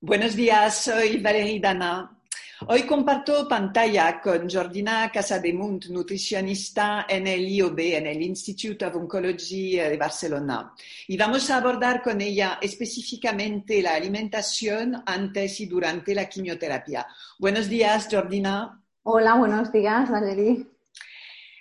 [0.00, 2.20] Buenos días, soy Valerie Dana.
[2.68, 9.76] Hoy comparto pantalla con Jordina Casademunt, nutricionista en el IOB, en el Institute of Oncology
[9.76, 10.74] de Barcelona.
[11.08, 17.06] Y vamos a abordar con ella específicamente la alimentación antes y durante la quimioterapia.
[17.38, 18.78] Buenos días, Jordina.
[19.02, 20.75] Hola, buenos días, Valerie.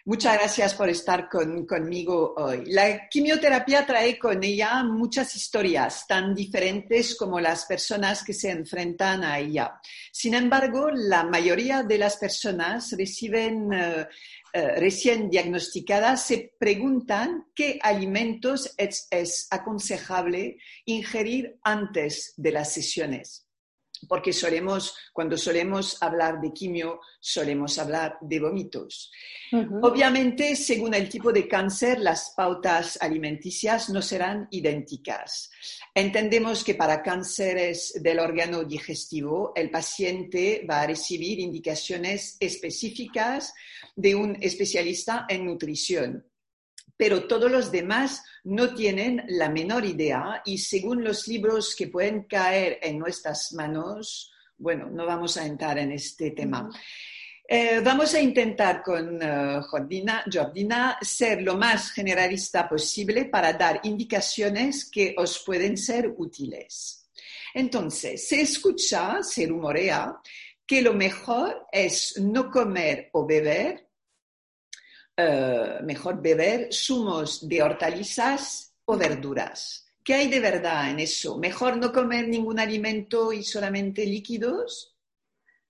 [0.07, 2.65] Muchas gracias por estar conmigo hoy.
[2.67, 9.23] La quimioterapia trae con ella muchas historias tan diferentes como las personas que se enfrentan
[9.23, 9.79] a ella.
[10.11, 14.07] Sin embargo, la mayoría de las personas eh,
[14.53, 23.44] eh, recién diagnosticadas se preguntan qué alimentos es aconsejable ingerir antes de las sesiones
[24.07, 29.11] porque solemos, cuando solemos hablar de quimio, solemos hablar de vómitos.
[29.81, 35.49] Obviamente, según el tipo de cáncer, las pautas alimenticias no serán idénticas.
[35.93, 43.53] Entendemos que para cánceres del órgano digestivo, el paciente va a recibir indicaciones específicas
[43.95, 46.25] de un especialista en nutrición
[46.97, 52.23] pero todos los demás no tienen la menor idea y según los libros que pueden
[52.23, 56.69] caer en nuestras manos, bueno, no vamos a entrar en este tema.
[57.47, 64.89] Eh, vamos a intentar con uh, Jordina, ser lo más generalista posible para dar indicaciones
[64.89, 67.07] que os pueden ser útiles.
[67.53, 70.17] Entonces, se escucha, se rumorea
[70.65, 73.84] que lo mejor es no comer o beber
[75.17, 79.85] eh, mejor beber zumos de hortalizas o verduras.
[80.03, 81.37] ¿Qué hay de verdad en eso?
[81.37, 84.95] ¿Mejor no comer ningún alimento y solamente líquidos?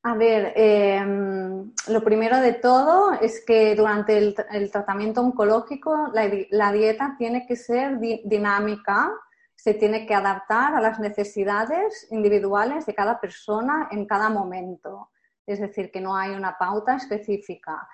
[0.02, 7.15] A ver, em, lo primero de todo es que durante el, tratamiento oncológico la, dieta
[7.17, 9.11] tiene que ser dinámica,
[9.55, 15.11] se tiene que adaptar a las necesidades individuales de cada persona en cada momento.
[15.45, 17.87] Es decir, que no hay una pauta específica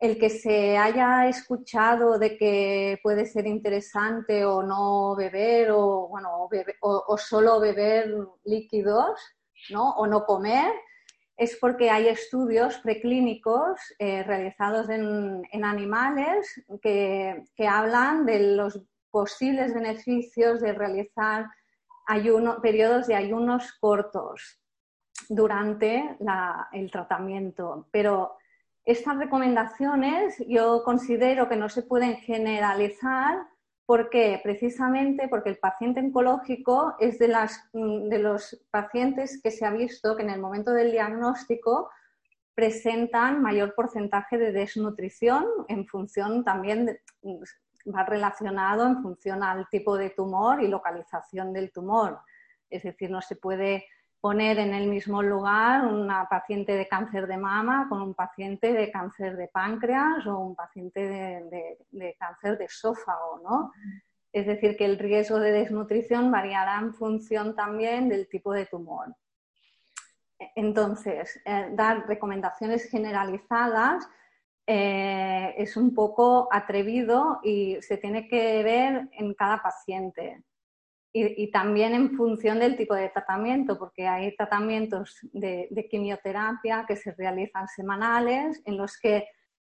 [0.00, 6.48] el que se haya escuchado de que puede ser interesante o no beber o, bueno,
[6.80, 8.10] o, solo beber
[8.44, 9.20] líquidos
[9.68, 9.90] ¿no?
[9.90, 10.72] o no comer,
[11.36, 18.80] es porque hay estudios preclínicos eh, realizados en, animales que, hablan de los
[19.10, 21.46] posibles beneficios de realizar
[22.62, 24.60] periodos de ayunos cortos
[25.28, 26.16] durante
[26.72, 27.86] el tratamiento.
[27.92, 28.36] Pero
[28.84, 33.38] estas recomendaciones yo considero que no se pueden generalizar
[33.86, 39.70] porque precisamente porque el paciente oncológico es de, las, de los pacientes que se ha
[39.70, 41.90] visto que en el momento del diagnóstico
[42.54, 46.98] presentan mayor porcentaje de desnutrición en función también
[47.92, 52.20] va relacionado en función al tipo de tumor y localización del tumor.
[52.68, 53.86] Es decir, no se puede
[54.20, 58.90] poner en el mismo lugar una paciente de cáncer de mama con un paciente de
[58.90, 63.72] cáncer de páncreas o un paciente de, cáncer de esófago, ¿no?
[64.32, 69.16] Es decir, que el riesgo de desnutrición variará en función también del tipo de tumor.
[70.54, 74.06] Entonces, eh, dar recomendaciones generalizadas
[74.66, 80.44] eh, es un poco atrevido y se tiene que ver en cada paciente
[81.12, 87.12] y, también en función del tipo de tratamiento, porque hay tratamientos de, quimioterapia que se
[87.12, 89.26] realizan semanales en los que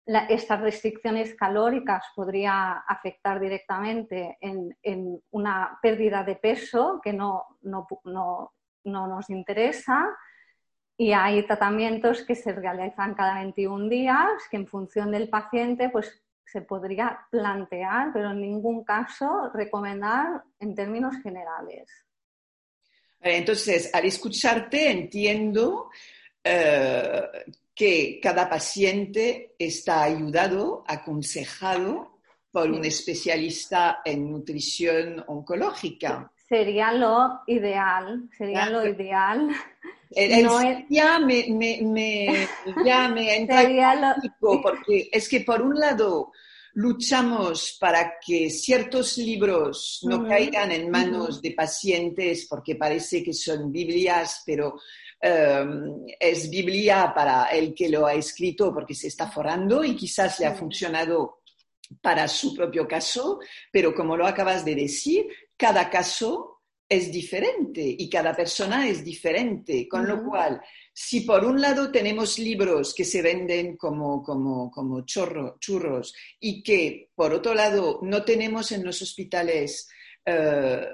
[0.05, 8.53] estas restricciones calóricas podría afectar directamente en, una pérdida de peso que no, no, no,
[8.83, 10.05] no, nos interesa.
[10.95, 16.22] Y hay tratamientos que se realizan cada 21 días, que en función del paciente, pues
[16.45, 21.89] se podría plantear, pero en ningún caso recomendar en términos generales.
[23.19, 25.89] Entonces, al escucharte entiendo
[26.43, 27.21] eh,
[27.73, 32.19] que cada paciente está ayudado, aconsejado
[32.51, 36.31] por un especialista en nutrición oncológica.
[36.47, 39.49] Sería lo ideal, sería lo ideal.
[40.89, 42.47] Ya me, me,
[42.85, 46.31] ya me entra porque es que por un lado
[46.75, 53.71] luchamos para que ciertos libros no caigan en manos de pacientes porque parece que son
[53.71, 54.79] Biblias, pero
[55.21, 60.39] em, es Biblia para el que lo ha escrito porque se está forrando y quizás
[60.39, 61.43] le ha funcionado
[62.01, 63.39] para su propio caso,
[63.71, 66.52] pero como lo acabas de decir, cada caso
[66.93, 70.61] es diferente y cada persona es diferente, con lo cual,
[70.93, 77.09] si por un lado tenemos libros que se venden como, como, como churros y que
[77.15, 79.87] por otro lado no tenemos en los hospitales
[80.25, 80.85] eh,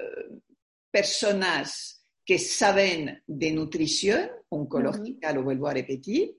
[0.90, 6.36] personas que saben de nutrición oncológica, lo vuelvo a repetir,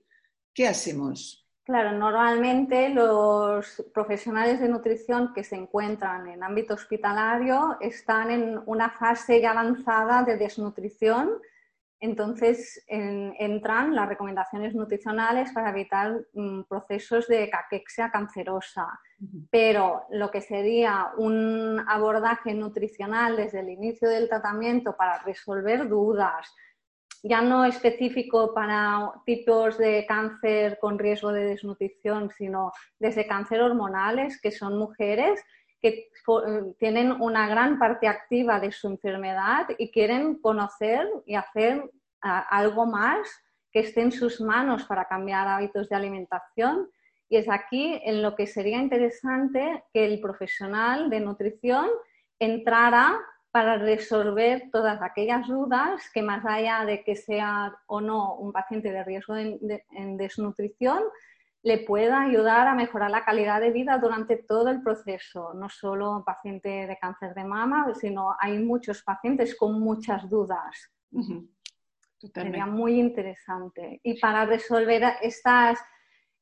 [0.52, 1.41] ¿qué hacemos?
[1.64, 8.90] Claro, normalmente los profesionales de nutrición que se encuentran en ámbito hospitalario están en una
[8.90, 11.30] fase ya avanzada de desnutrición,
[12.00, 18.88] entonces entran las recomendaciones nutricionales para evitar mm, procesos de caquexia cancerosa.
[19.48, 26.52] Pero lo que sería un abordaje nutricional desde el inicio del tratamiento para resolver dudas,
[27.22, 34.40] ya no específico para tipos de cáncer con riesgo de desnutrición, sino desde cáncer hormonales,
[34.40, 35.40] que son mujeres
[35.80, 36.10] que
[36.78, 41.90] tienen una gran parte activa de su enfermedad y quieren conocer y hacer
[42.20, 43.28] algo más
[43.72, 46.88] que esté en sus manos para cambiar hábitos de alimentación.
[47.28, 51.88] Y es aquí en lo que sería interesante que el profesional de nutrición
[52.38, 53.18] entrara
[53.52, 58.90] para resolver todas aquellas dudas que más allá de que sea o no un paciente
[58.90, 61.02] de riesgo de, en desnutrición,
[61.62, 66.10] le pueda ayudar a mejorar la calidad de vida durante todo el proceso, no solo
[66.10, 70.90] un paciente de cáncer de mama, sino hay muchos pacientes con muchas dudas.
[72.34, 74.00] Sería muy interesante.
[74.02, 75.78] Y para resolver estas,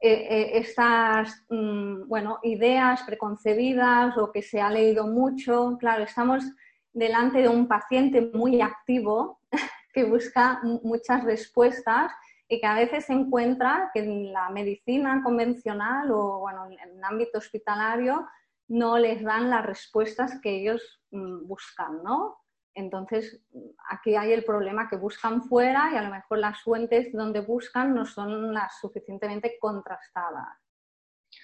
[0.00, 6.44] eh, eh, estas mm, bueno, ideas preconcebidas o que se ha leído mucho, claro, estamos
[6.92, 9.40] delante de un paciente muy activo
[9.94, 12.12] que busca muchas respuestas
[12.48, 17.04] y que a veces se encuentra que en la medicina convencional o bueno, en el
[17.04, 18.26] ámbito hospitalario
[18.68, 22.38] no les dan las respuestas que ellos mm, buscan, ¿no?
[22.74, 23.40] Entonces,
[23.88, 27.94] aquí hay el problema que buscan fuera y a lo mejor las fuentes donde buscan
[27.94, 30.56] no son las suficientemente contrastadas.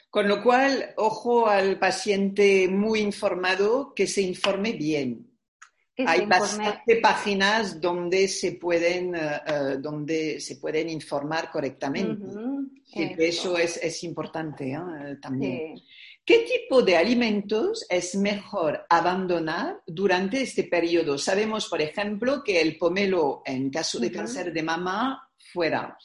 [0.09, 5.36] Con lo cual, ojo al paciente muy informado que se informe bien.
[6.05, 12.27] Hay bastantes páginas donde se pueden, eh, eh, donde se pueden informar correctamente.
[13.19, 15.17] eso es, es importante ¿eh?
[15.21, 15.81] también.
[16.25, 21.17] ¿Qué tipo de alimentos es mejor abandonar durante este periodo?
[21.17, 25.97] Sabemos, por ejemplo, que el pomelo, en caso de cáncer de mama, fuera.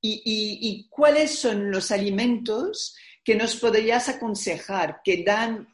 [0.00, 5.68] ¿Y, y, cuáles son los alimentos que nos podrías aconsejar que, dan,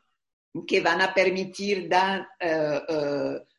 [0.67, 2.27] que van a permitir dar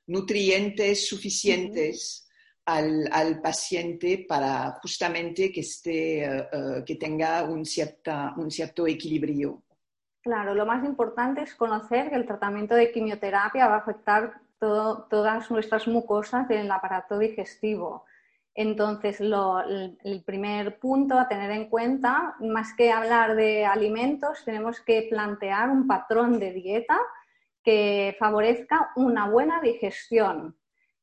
[0.07, 2.27] nutrientes suficientes
[2.65, 8.87] al, al, paciente para justamente que, esté, eh, eh, que tenga un, cierta, un cierto
[8.87, 9.61] equilibrio.
[10.21, 15.03] Claro, lo más importante es conocer que el tratamiento de quimioterapia va a afectar todo,
[15.09, 18.05] todas nuestras mucosas del aparato digestivo.
[18.55, 24.79] Entonces, lo, el primer punto a tener en cuenta, más que hablar de alimentos, tenemos
[24.79, 26.97] que plantear un patrón de dieta
[27.65, 30.55] que favorezca una buena digestión.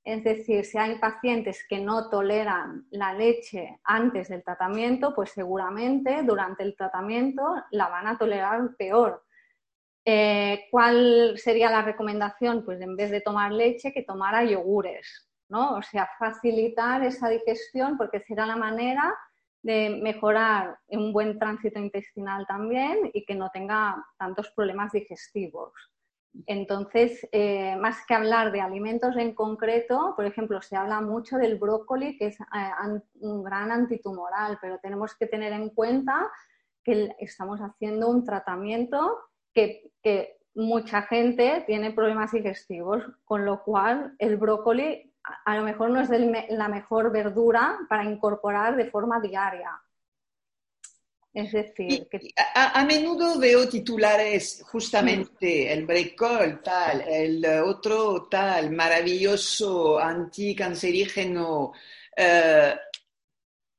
[0.05, 6.23] Es decir, si hay pacientes que no toleran la leche antes del tratamiento, pues seguramente
[6.23, 7.43] durante el tratamiento
[7.73, 9.25] la van a tolerar peor.
[10.05, 12.65] Eh, ¿Cuál sería la recomendación?
[12.65, 15.76] Pues en vez de tomar leche, que tomara yogures, ¿no?
[15.76, 19.15] O sea, facilitar esa digestión porque será la manera
[19.62, 25.73] de mejorar un buen tránsito intestinal también y que no tenga tantos problemas digestivos.
[26.46, 31.58] Entonces, eh, más que hablar de alimentos en concreto, por ejemplo, se habla mucho del
[31.58, 36.31] brócoli, que es eh, un gran antitumoral, pero tenemos que tener en cuenta
[36.82, 39.19] que estamos haciendo un tratamiento
[39.53, 39.91] que,
[40.55, 45.10] mucha gente tiene problemas digestivos, con lo cual el brócoli
[45.46, 46.10] a, lo mejor no es
[46.51, 49.81] la mejor verdura para incorporar de forma diaria.
[51.34, 52.20] Es decir, que...
[52.55, 61.72] a, menudo veo titulares justamente el Brecol tal, el otro tal, maravilloso anticancerígeno.
[62.15, 62.74] Eh,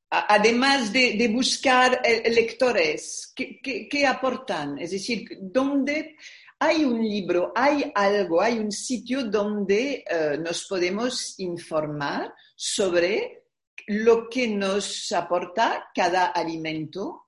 [0.10, 4.80] además de, buscar eh, lectores, ¿qué, aportan?
[4.80, 6.16] Es decir, ¿dónde
[6.58, 13.44] hay un libro, hay algo, hay un sitio donde eh, nos podemos informar sobre
[13.88, 17.23] lo que nos aporta cada alimento?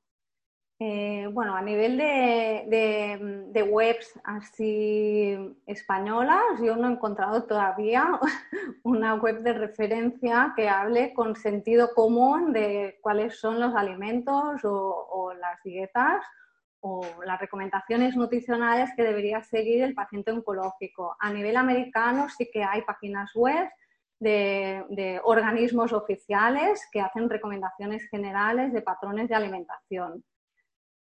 [0.77, 8.19] Eh, bueno, a nivel de, webs así españolas, yo no he encontrado todavía
[8.83, 15.33] una web de referencia que hable con sentido común de cuáles son los alimentos o,
[15.39, 16.25] las dietas
[16.81, 21.15] o las recomendaciones nutricionales que debería seguir el paciente oncológico.
[21.19, 23.69] A nivel americano sí que hay páginas web
[24.19, 30.23] de organismos oficiales que hacen recomendaciones generales de patrones de alimentación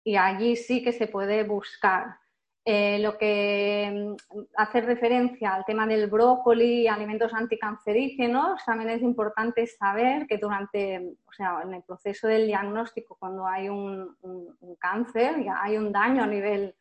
[0.03, 2.17] y allí sí que se puede buscar.
[2.65, 9.01] Eh, lo que mm, hace referencia al tema del brócoli y alimentos anticancerígenos, también es
[9.01, 14.15] importante saber que durante, o sea, en el proceso del diagnóstico, cuando hay un,
[14.77, 16.75] cáncer, ya hay un daño a nivel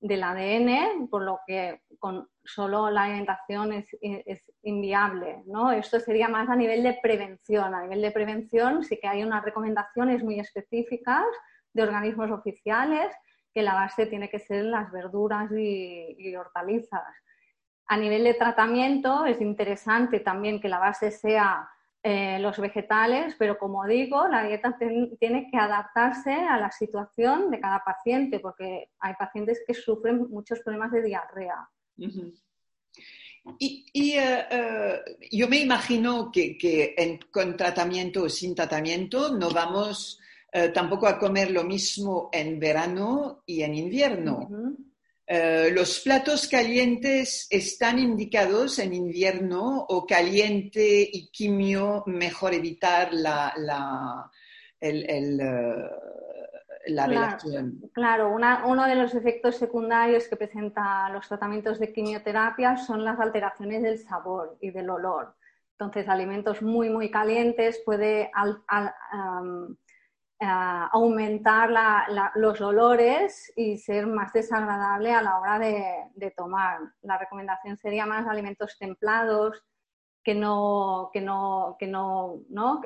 [0.00, 5.42] del ADN, por lo que con solo la alimentación es, es, inviable.
[5.46, 5.72] ¿no?
[5.72, 7.74] Esto sería más a nivel de prevención.
[7.74, 11.26] A nivel de prevención sí que hay unas recomendaciones muy específicas
[11.78, 13.14] de organismos oficiales
[13.54, 17.02] que la base tiene que ser las verduras y, hortalizas.
[17.86, 21.68] A nivel de tratamiento es interesante también que la base sea
[22.02, 27.60] eh, los vegetales, pero como digo, la dieta tiene que adaptarse a la situación de
[27.60, 31.68] cada paciente, porque hay pacientes que sufren muchos problemas de diarrea.
[33.58, 40.68] Y, eh, eh, yo me imagino que, con tratamiento o sin tratamiento no vamos eh,
[40.68, 44.48] tampoco a comer lo mismo en verano y en invierno.
[45.26, 53.52] Eh, los platos calientes están indicados en invierno o caliente y quimio, mejor evitar la,
[53.58, 54.30] la,
[54.80, 55.90] el, eh,
[56.86, 57.80] la claro, relación.
[57.92, 63.82] Claro, uno de los efectos secundarios que presentan los tratamientos de quimioterapia son las alteraciones
[63.82, 65.34] del sabor y del olor.
[65.72, 68.30] Entonces, alimentos muy, muy calientes puede
[70.40, 71.70] aumentar
[72.36, 76.80] los olores y ser más desagradable a la hora de, tomar.
[77.02, 79.64] La recomendación sería más alimentos templados,
[80.22, 82.82] que no, que no, que no, ¿no?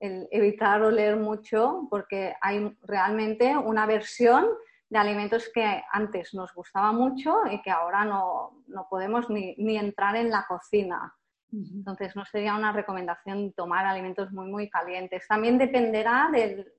[0.00, 4.46] evitar oler mucho porque hay realmente una versión
[4.88, 9.76] de alimentos que antes nos gustaba mucho y que ahora no, no podemos ni, ni,
[9.76, 11.14] entrar en la cocina.
[11.52, 15.26] Entonces, no sería una recomendación tomar alimentos muy, muy calientes.
[15.28, 16.72] También dependerá del,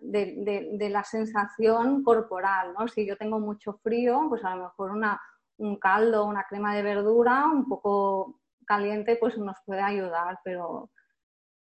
[0.00, 2.88] de, la sensación corporal, ¿no?
[2.88, 5.20] Si yo tengo mucho frío, pues a lo mejor una,
[5.58, 10.90] un caldo, una crema de verdura un poco caliente, pues nos puede ayudar, pero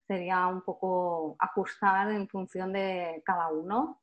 [0.08, 4.02] sería un poco ajustar en función de cada uno.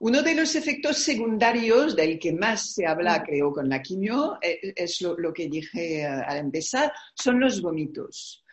[0.00, 3.22] Uno de los efectos secundarios del que más se habla, mm.
[3.22, 8.43] creo, con la quimio, eh, es lo, que dije eh, al empezar, son los vómitos.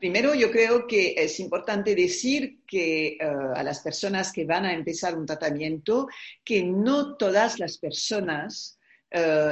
[0.00, 4.72] Primero, yo creo que es importante decir que eh, a las personas que van a
[4.72, 6.08] empezar un tratamiento,
[6.44, 8.76] que no todas las personas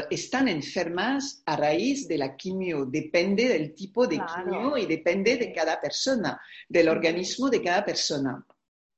[0.08, 2.86] están enfermas a raíz de la quimio.
[2.86, 8.46] Depende del tipo de quimio y depende de cada persona, del organismo de cada persona.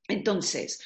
[0.07, 0.79] Entonces,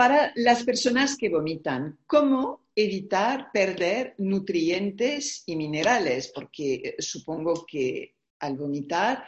[0.00, 6.32] para las personas que vomitan, ¿cómo evitar perder nutrientes y minerales?
[6.34, 9.22] Porque eh, supongo que al vomitar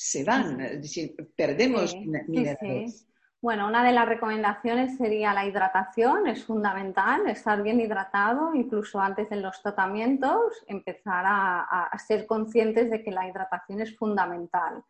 [0.00, 1.94] se van, es decir, perdemos
[2.26, 3.06] minerales.
[3.40, 9.30] Bueno, una de las recomendaciones sería la hidratación, es fundamental, estar bien hidratado, incluso antes
[9.30, 14.82] de los tratamientos, empezar a ser conscientes de que la hidratación es fundamental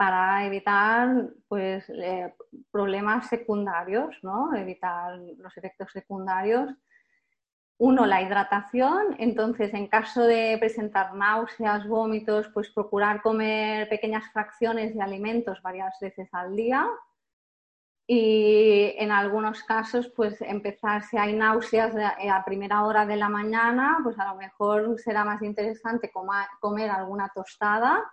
[0.00, 2.34] para evitar pues, eh,
[2.70, 4.50] problemas secundarios, ¿no?
[4.56, 6.70] evitar los efectos secundarios.
[7.80, 9.16] Uno, la hidratación.
[9.18, 15.98] Entonces, en caso de presentar náuseas, vómitos, pues procurar comer pequeñas fracciones de alimentos varias
[15.98, 16.86] veces al día.
[18.06, 23.98] Y en algunos casos, pues empezar, si hay náuseas a primera hora de la mañana,
[24.02, 26.12] pues a lo mejor será más interesante
[26.60, 28.04] comer alguna tostada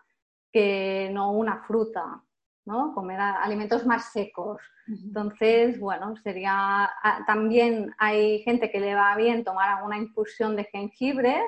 [0.49, 2.23] que no una fruta,
[2.67, 2.93] ¿no?
[2.93, 4.61] Comer alimentos más secos.
[4.87, 10.65] Entonces, bueno, sería ah, también hay gente que le va bien tomar alguna infusión de
[10.65, 11.41] jengibre,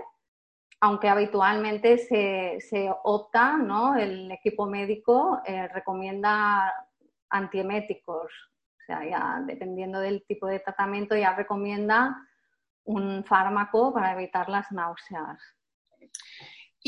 [0.79, 3.97] aunque habitualmente se, opta, ¿no?
[3.97, 6.73] El equipo médico eh, recomienda
[7.29, 8.31] antieméticos,
[8.79, 12.15] o sea, ya dependiendo del tipo de tratamiento ya recomienda
[12.85, 15.37] un fármaco para evitar las náuseas.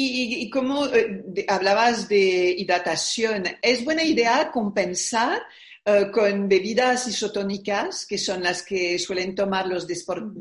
[0.03, 5.41] Y, como eh, hablabas de hidratación, ¿es buena idea compensar
[5.85, 9.87] eh, con bebidas isotónicas, que son las que suelen tomar los,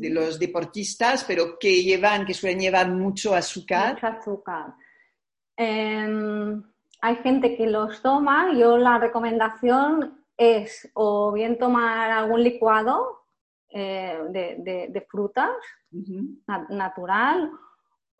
[0.00, 3.94] los deportistas, pero que llevan, que suelen llevar mucho azúcar?
[3.94, 4.74] Mucho azúcar.
[5.56, 6.62] Em,
[7.02, 8.52] hay gente que los toma.
[8.56, 13.26] Yo la recomendación es o bien tomar algún licuado
[13.68, 15.50] eh, de, frutas
[16.70, 17.50] natural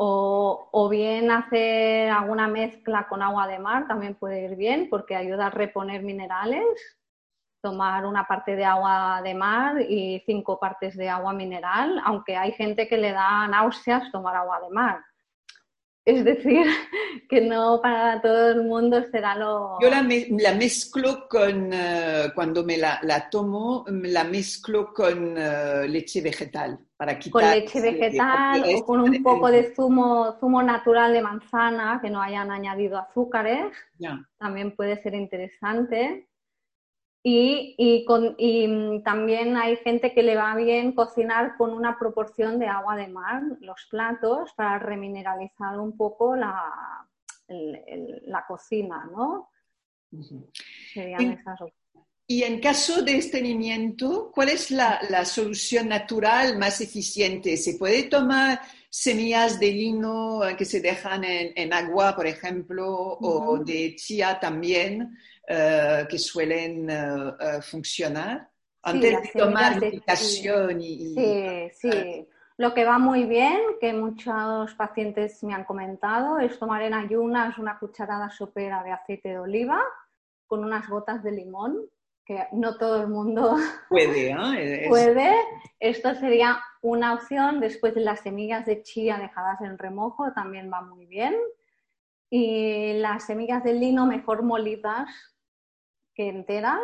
[0.02, 5.47] o, bien hacer alguna mezcla con agua de mar también puede ir bien porque ayuda
[5.47, 6.64] a reponer minerales.
[7.62, 12.52] Tomar una parte de agua de mar y cinco partes de agua mineral, aunque hay
[12.52, 15.04] gente que le da náuseas tomar agua de mar.
[16.10, 16.66] Es decir,
[17.28, 19.78] que no para todo el mundo será lo...
[19.80, 20.02] Yo la,
[20.54, 23.00] mezclo con, eh, cuando me la,
[23.30, 27.42] tomo, la mezclo con eh, leche vegetal para quitar...
[27.42, 32.20] Con leche vegetal o con un poco de zumo, zumo natural de manzana, que no
[32.20, 33.72] hayan añadido azúcares,
[34.38, 36.29] también puede ser interesante.
[37.22, 42.66] Y, con, y, también hay gente que le va bien cocinar con una proporción de
[42.66, 47.06] agua de mar los platos para remineralizar un poco la,
[47.48, 49.50] la cocina, ¿no?
[50.94, 51.60] Serían esas
[52.30, 57.56] y en caso de estreñimiento, ¿cuál es la, la, solución natural más eficiente?
[57.56, 63.58] ¿Se puede tomar semillas de lino que se dejan en, en agua, por ejemplo, o
[63.58, 65.18] de chía también?
[65.52, 68.49] Eh, que suelen eh, funcionar
[68.83, 72.28] antes de tomar medicación y, Sí, sí.
[72.57, 77.59] Lo que va muy bien, que muchos pacientes me han comentado, es tomar en ayunas
[77.59, 79.83] una cucharada sopera de aceite de oliva
[80.47, 81.80] con unas gotas de limón,
[82.25, 83.57] que no todo el mundo
[83.88, 84.33] puede.
[84.88, 85.35] puede.
[85.80, 87.59] Esto sería una opción.
[87.59, 91.35] Después de las semillas de chía dejadas en remojo también va muy bien.
[92.33, 95.09] Y las semillas de lino mejor molidas
[96.28, 96.80] enteras,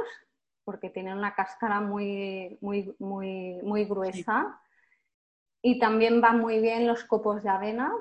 [0.64, 4.60] porque tienen una cáscara muy, muy, muy, muy gruesa.
[5.62, 7.92] Y también van muy bien los copos de avena.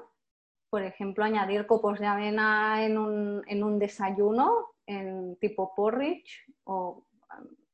[0.70, 7.06] Por ejemplo, añadir copos de avena en un, en un desayuno, en tipo porridge, o,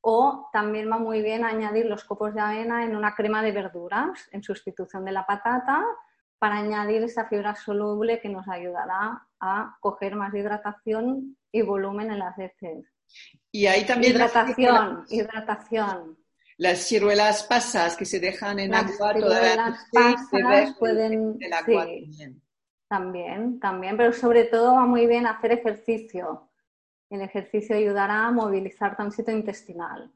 [0.01, 4.27] o también va muy bien añadir los copos de avena en una crema de verduras,
[4.31, 5.83] en sustitución de la patata,
[6.39, 12.19] para añadir esa fibra soluble que nos ayudará a coger más hidratación y volumen en
[12.19, 12.85] las heces.
[13.51, 16.17] Y hay también hidratación, las, hidratación.
[16.57, 21.37] Las ciruelas pasas que se dejan en agua toda pasas pueden
[22.87, 23.59] también.
[23.59, 26.49] también, pero sobre todo va muy bien hacer ejercicio.
[27.09, 30.11] El ejercicio ayudará a movilizar tránsito intestinal.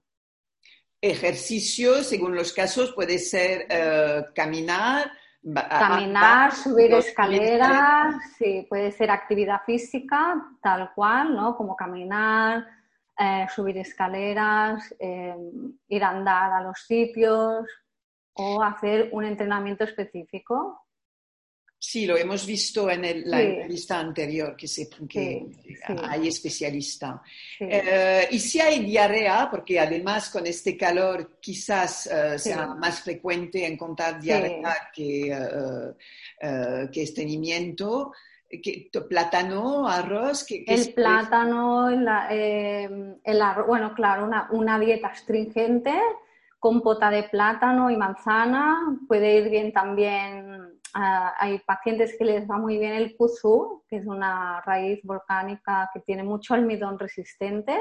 [1.01, 5.11] Ejercicio, según los casos, puede ser eh, caminar,
[5.53, 11.55] Caminar, subir escaleras, sí, puede ser actividad física, tal cual, ¿no?
[11.55, 12.65] Como caminar,
[13.17, 15.33] eh, subir escaleras, eh,
[15.87, 17.65] ir a andar a los sitios
[18.33, 20.81] o hacer un entrenamiento específico.
[21.79, 25.45] Sí, lo hemos visto en la entrevista anterior, que, se, que
[26.03, 27.21] hay especialista.
[27.59, 34.19] Eh, y si hay diarrea, porque además con este calor quizás sea más frecuente encontrar
[34.19, 35.31] diarrea que,
[36.91, 38.11] que estreñimiento,
[39.09, 40.45] plátano, arroz.
[40.49, 41.89] el plátano,
[42.29, 45.93] eh, el arroz, bueno, claro, una, dieta astringente
[46.59, 48.97] con pota de plátano y manzana.
[49.07, 53.97] Puede ir bien también, ah, hay pacientes que les va muy bien el kudzu, que
[53.97, 57.77] es una raíz volcánica que tiene mucho almidón resistente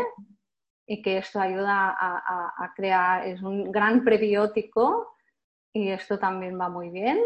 [0.86, 5.16] y que esto ayuda a, a crear, es un gran prebiótico
[5.72, 7.18] y esto también va muy bien.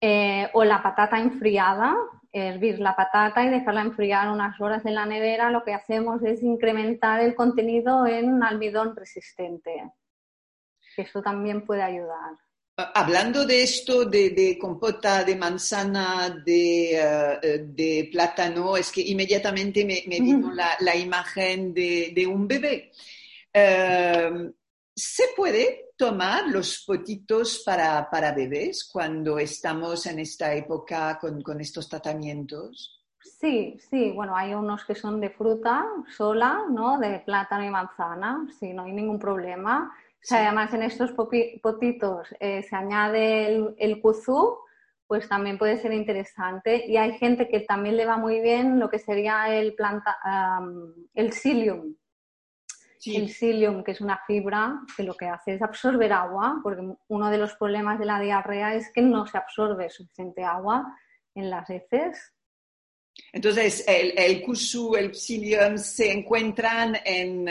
[0.00, 1.96] Eh, o la patata enfriada,
[2.32, 6.42] hervir la patata y dejarla enfriar unas horas en la nevera, lo que hacemos es
[6.42, 9.92] incrementar el contenido en almidón resistente.
[10.96, 12.36] Esto también puede ayudar.
[12.76, 19.84] Ah, hablando de esto, de, compota de manzana, de, eh, de, plátano, es que inmediatamente
[19.84, 22.92] me, vino la, imagen de, un bebé.
[23.52, 24.50] Eh,
[25.00, 31.60] ¿Se puede tomar los potitos para, para bebés cuando estamos en esta época con, con,
[31.60, 33.00] estos tratamientos?
[33.20, 36.98] Sí, sí, bueno, hay unos que son de fruta sola, ¿no?
[36.98, 39.94] De plátano y manzana, sí, no hay ningún problema.
[40.32, 44.58] además en estos potitos eh, se añade el, el kuzú,
[45.06, 46.84] pues también puede ser interesante.
[46.88, 50.18] Y hay gente que también le va muy bien lo que sería el, planta,
[51.14, 51.94] el psyllium,
[53.06, 57.30] el psyllium, que es una fibra que lo que hace es absorber agua, porque uno
[57.30, 60.96] de los problemas de la diarrea es que no se absorbe suficiente agua
[61.34, 62.32] en las heces.
[63.32, 67.48] Entonces, el, el kusu, el psyllium se encuentran en,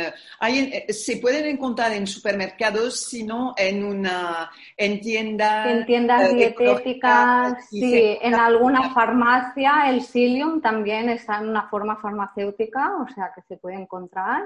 [0.90, 5.68] se pueden encontrar en supermercados, sino en una, en tiendas.
[5.68, 12.94] En tiendas dietéticas, sí, en alguna farmacia el psyllium también está en una forma farmacéutica,
[13.02, 14.44] o sea que se puede encontrar.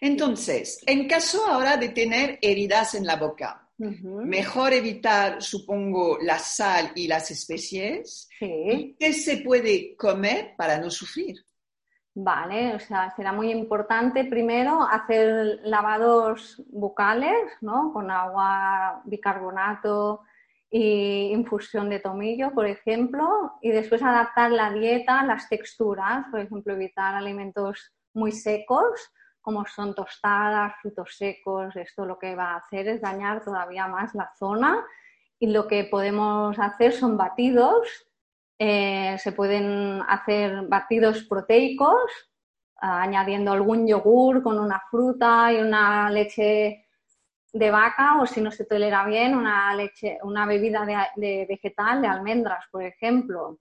[0.00, 6.92] Entonces, en caso ahora de tener heridas en la boca, mejor evitar, supongo, la sal
[6.94, 8.28] y las especies.
[8.38, 11.44] ¿Qué se puede comer para no sufrir?
[12.14, 17.90] Vale, o sea, será muy importante primero hacer lavados bucales, ¿no?
[17.92, 20.20] Con agua, bicarbonato
[20.70, 26.74] y infusión de tomillo, por ejemplo, y después adaptar la dieta, las texturas, por ejemplo,
[26.74, 29.10] evitar alimentos muy secos,
[29.42, 34.14] como son tostadas, frutos secos, esto lo que va a hacer es dañar todavía más
[34.14, 34.82] la zona
[35.38, 38.06] y lo que podemos hacer son batidos,
[38.58, 42.10] eh, se pueden hacer batidos proteicos,
[42.76, 46.86] añadiendo algún yogur con una fruta y una leche
[47.52, 52.08] de vaca o si no se tolera bien una leche, una bebida de, vegetal de
[52.08, 53.58] almendras, por ejemplo.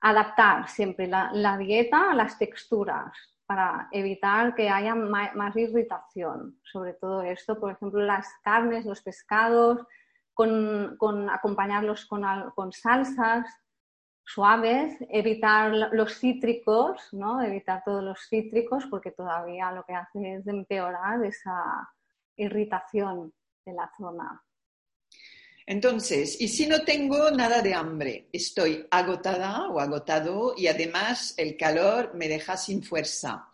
[0.00, 3.12] Adaptar siempre la, dieta a las texturas
[3.52, 6.58] para evitar que haya más, irritación.
[6.64, 9.86] Sobre todo esto, por ejemplo, las carnes, los pescados,
[10.32, 12.22] con, acompañarlos con,
[12.54, 13.46] con salsas
[14.24, 17.42] suaves, evitar los cítricos, ¿no?
[17.42, 21.90] evitar todos los cítricos porque todavía lo que hace es empeorar esa,
[22.36, 23.32] irritación
[23.64, 24.42] de la zona.
[25.66, 28.28] Entonces, ¿y si no tengo nada de hambre?
[28.32, 33.48] Estoy agotada o agotado y además el calor me deja sin fuerza.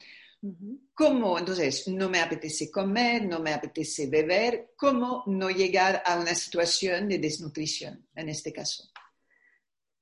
[0.95, 1.39] ¿Cómo?
[1.39, 4.71] Entonces, no me apetece comer, no me apetece beber.
[4.77, 8.85] ¿Cómo no llegar a una situación de desnutrición en este caso?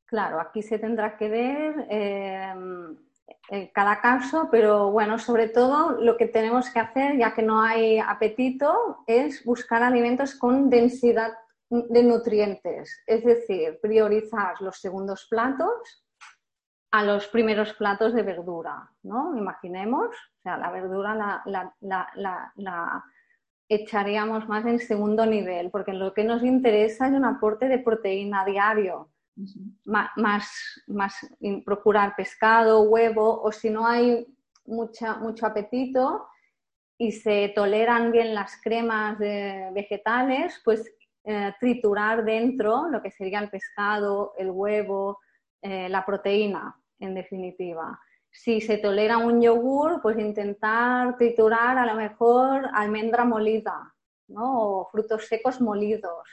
[0.04, 2.54] Claro, aquí se tendrá que ver eh,
[3.48, 7.62] en cada caso, pero bueno, sobre todo lo que tenemos que hacer, ya que no
[7.62, 11.32] hay apetito, es buscar alimentos con densidad
[11.68, 16.04] de nutrientes, es decir, priorizar los segundos platos
[16.92, 19.36] a los primeros platos de verdura, ¿no?
[19.36, 23.04] Imaginemos, o sea, la verdura la,
[23.68, 28.44] echaríamos más en segundo nivel, porque lo que nos interesa es un aporte de proteína
[28.44, 29.10] diario
[29.84, 30.10] más,
[30.86, 31.14] más,
[31.64, 34.26] procurar pescado, huevo, o si no hay
[34.64, 36.26] mucha, mucho apetito
[36.96, 40.95] y se toleran bien las cremas vegetales, pues
[41.26, 45.18] eh, triturar dentro lo que sería el pescado, el huevo,
[45.60, 48.00] eh, la proteína, en definitiva.
[48.30, 53.92] Si se tolera un yogur, pues intentar triturar a lo mejor almendra molida,
[54.28, 54.60] ¿no?
[54.60, 56.24] O frutos secos molidos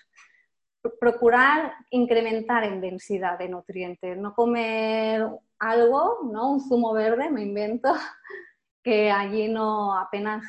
[1.00, 5.28] procurar incrementar en densidad de nutrientes, no comer
[5.60, 6.52] algo, ¿no?
[6.52, 7.94] Un zumo verde, me invento,
[8.84, 10.44] que allí no apenas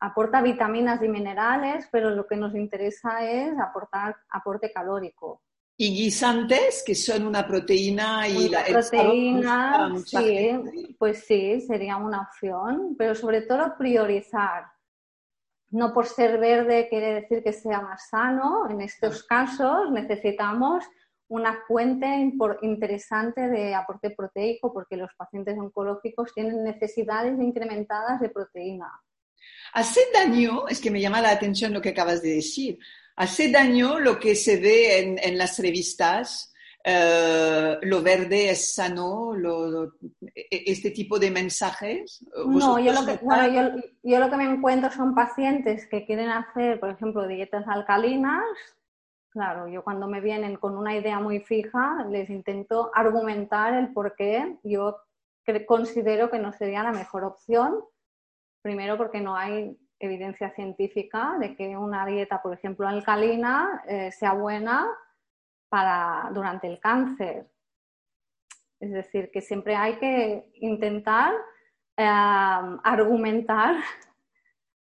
[0.00, 5.42] aporta vitaminas y minerales, pero lo que nos interesa es aportar aporte calórico.
[5.78, 12.94] Y guisantes, que son una proteína y la proteína, sí, pues sí, sería una opción,
[12.96, 14.64] pero sobre todo priorizar
[15.70, 18.68] no por ser verde quiere decir que sea más sano.
[18.70, 20.84] En estos casos necesitamos
[21.28, 22.06] una fuente
[22.62, 28.92] interesante de aporte proteico porque los pacientes oncológicos tienen necesidades incrementadas de proteína.
[29.72, 30.68] ¿Hace daño?
[30.68, 32.78] Es que me llama la atención lo que acabas de decir.
[33.16, 36.52] ¿Hace daño lo que se ve en las revistas
[36.88, 39.32] eh, lo verde es sano,
[40.32, 42.24] e, este tipo de mensajes?
[42.46, 43.18] No, yo lo, que,
[44.04, 48.44] yo, lo que me encuentro son pacientes que quieren hacer, por ejemplo, dietas alcalinas.
[49.30, 54.14] Claro, yo cuando me vienen con una idea muy fija, les intento argumentar el por
[54.14, 54.96] qué yo
[55.66, 57.80] considero que no sería la mejor opción.
[58.66, 64.32] Primero porque no hay evidencia científica de que una dieta, por ejemplo, alcalina, eh, sea
[64.32, 64.88] buena
[65.68, 67.48] para, durante el cáncer.
[68.80, 71.32] Es decir, que siempre hay que intentar
[71.96, 72.02] eh,
[72.82, 73.76] argumentar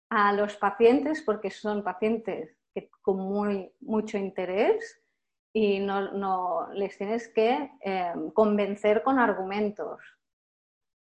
[0.09, 4.99] a los pacientes porque son pacientes que, con muy, mucho interés
[5.53, 10.01] y no, les tienes que eh, convencer con argumentos.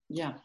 [0.07, 0.39] Ya.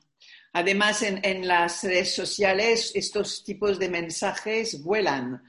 [0.53, 5.41] Además, en, en, las redes sociales estos tipos de mensajes vuelan.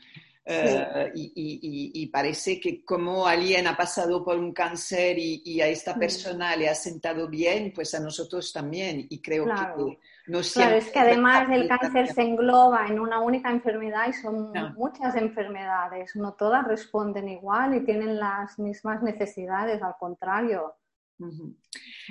[0.53, 6.57] Eh, y, parece que como alguien ha pasado por un cáncer y, a esta persona
[6.57, 9.07] le ha sentado bien, pues a nosotros también.
[9.11, 13.51] Y creo que no Claro, es que además el cáncer se engloba en una única
[13.51, 16.17] enfermedad y son muchas enfermedades.
[16.17, 20.75] No todas responden igual y tienen las mismas necesidades, al contrario.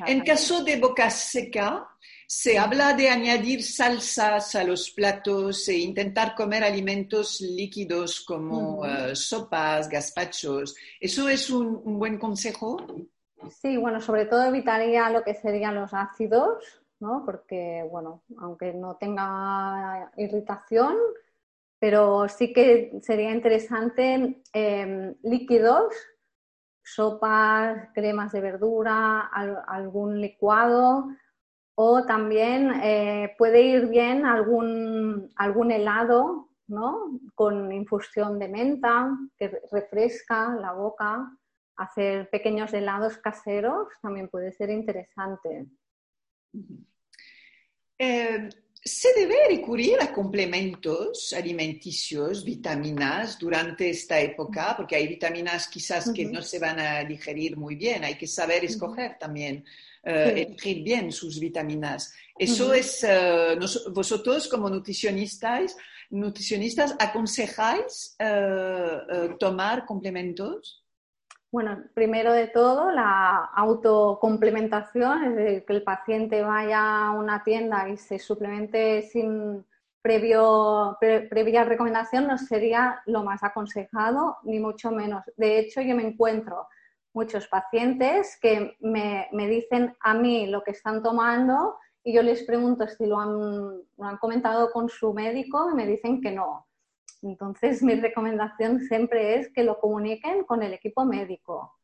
[0.05, 1.87] En caso de boca seca,
[2.31, 9.15] se habla de añadir salsas a los platos e intentar comer alimentos líquidos como eh,
[9.15, 10.75] sopas, gazpachos.
[10.99, 12.77] ¿Eso es un, buen consejo?
[13.49, 16.63] Sí, bueno, sobre todo evitaría lo que serían los ácidos,
[16.99, 17.23] ¿no?
[17.25, 20.97] Porque, bueno, aunque no tenga irritación,
[21.79, 25.95] pero sí que sería interesante em, líquidos,
[26.93, 29.21] sopas, cremas de verdura,
[29.67, 31.07] algún licuado
[31.75, 37.19] o también eh, puede ir bien algún, algún helado ¿no?
[37.35, 41.35] Con infusión de menta, que refresca la boca.
[41.75, 45.65] Hacer pequeños helados caseros también puede ser interesante.
[48.83, 56.25] Se debe recurrir a complementos alimenticios, vitaminas, durante esta época, porque hay vitaminas quizás que
[56.25, 59.65] no se van a digerir muy bien, hay que saber escoger también,
[60.03, 62.13] eh, elegir bien sus vitaminas.
[62.37, 63.57] Eso es, eh,
[63.91, 65.75] vosotros como nutricionistas,
[66.09, 70.81] nutricionistas ¿aconsejáis eh, tomar complementos?
[71.51, 77.89] Bueno, primero de todo, la autocomplementación, es decir, que el paciente vaya a una tienda
[77.89, 79.65] y se suplemente sin
[80.01, 85.23] previo, previa recomendación no sería lo más aconsejado, ni mucho menos.
[85.37, 86.67] De hecho, yo me encuentro
[87.13, 92.87] muchos pacientes que me, dicen a mí lo que están tomando y yo les pregunto
[92.87, 93.31] si lo han,
[93.97, 96.68] lo han comentado con su médico y me dicen que no.
[97.21, 101.77] Entonces, mi recomendación siempre es que lo comuniquen con el equipo médico,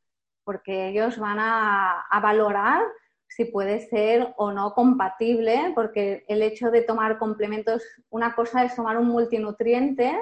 [0.44, 2.84] porque ellos van a, valorar
[3.28, 8.76] si puede ser o no compatible, porque el hecho de tomar complementos, una cosa es
[8.76, 10.18] tomar un multinutriente,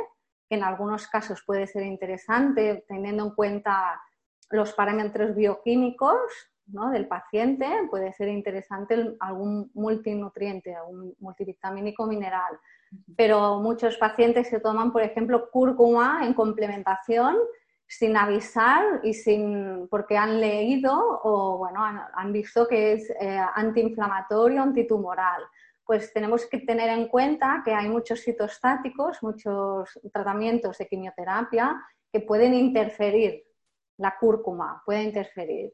[0.50, 4.02] que en algunos casos puede ser interesante, teniendo en cuenta
[4.50, 6.18] los parámetros bioquímicos
[6.66, 12.58] del paciente, puede ser interesante algún multinutriente, algún multivitamínico mineral
[13.16, 17.38] pero muchos pacientes se toman, por ejemplo, cúrcuma en complementación
[17.88, 24.62] sin avisar y sin porque han leído o bueno, han, visto que es eh, antiinflamatorio,
[24.62, 25.44] antitumoral.
[25.86, 32.22] Pues tenemos que tener en cuenta que hay muchos citostáticos, muchos tratamientos de quimioterapia que
[32.22, 33.44] pueden interferir,
[33.98, 35.74] la cúrcuma puede interferir.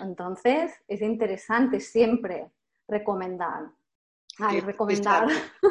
[0.00, 2.50] Entonces, es interesante siempre
[2.88, 3.64] recomendar.
[4.38, 5.26] Ay, recomendar.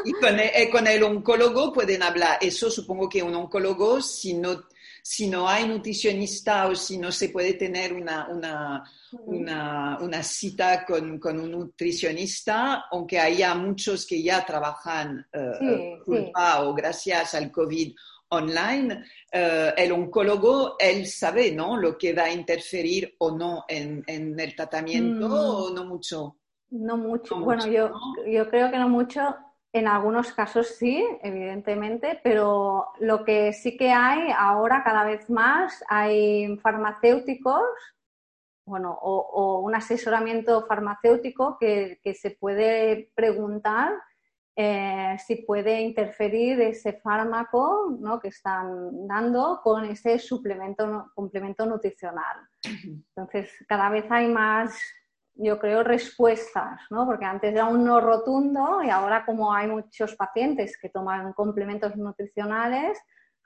[0.06, 2.38] Y eh, con el, oncólogo pueden hablar.
[2.42, 4.66] Eso supongo que un oncólogo, si no,
[5.02, 8.84] si no hay nutricionista o si no se puede tener una, una,
[9.26, 16.64] una, una cita con, con, un nutricionista, aunque haya muchos que ya trabajan uh, culpa
[16.64, 17.94] o gracias al COVID
[18.34, 21.76] online, el oncólogo, él sabe, ¿no?
[21.76, 25.34] Lo que va a interferir o no en, en el tratamiento mm.
[25.34, 26.38] o no mucho.
[26.72, 27.40] No mucho.
[27.42, 27.92] bueno, yo,
[28.26, 29.36] yo creo que no mucho.
[29.74, 35.82] En algunos casos sí, evidentemente, pero lo que sí que hay ahora cada vez más,
[35.88, 37.64] hay farmacéuticos,
[38.66, 43.94] bueno, o, un asesoramiento farmacéutico que, se puede preguntar
[44.58, 48.20] eh, si puede interferir ese fármaco ¿no?
[48.20, 52.38] que están dando con ese suplemento, complemento nutricional.
[52.64, 54.78] Entonces, cada vez hay más
[55.36, 57.06] yo creo, respuestas, ¿no?
[57.06, 61.96] Porque antes era un no rotundo y ahora como hay muchos pacientes que toman complementos
[61.96, 62.98] nutricionales,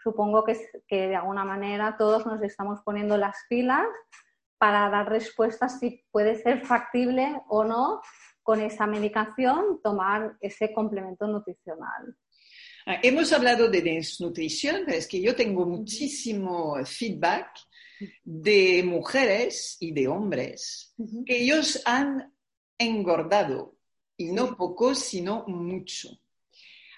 [0.04, 3.88] supongo que, que de alguna manera todos nos estamos poniendo las pilas
[4.58, 8.02] para dar respuestas si puede ser factible o no
[8.42, 12.16] con esa medicación tomar ese complemento nutricional.
[12.86, 17.48] Ah, hemos hablado de desnutrición, es que yo tengo muchísimo feedback
[18.24, 20.94] de mujeres y de hombres
[21.26, 22.34] que ellos han
[22.78, 23.76] engordado,
[24.18, 26.10] y no poco, sino mucho,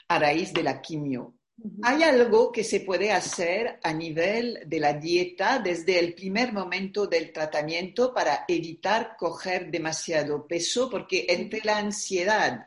[0.08, 1.34] a raíz de la quimio.
[1.82, 7.08] Hay algo que se puede hacer a nivel de la dieta desde el primer momento
[7.08, 12.64] del tratamiento para evitar coger demasiado peso, porque entre la ansiedad,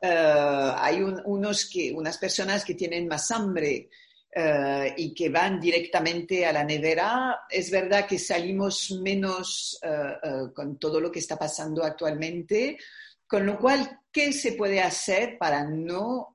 [0.00, 3.90] eh, hay unos que, unas personas que tienen más hambre,
[4.32, 7.40] eh, y que van directamente a la nevera.
[7.50, 9.88] Es verdad que salimos menos eh,
[10.22, 12.78] eh, con todo lo que está pasando actualmente,
[13.26, 16.32] con lo cual, ¿qué se puede hacer para no